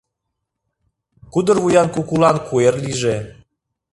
[1.33, 3.17] Кудыр вуян кукулан куэр лийже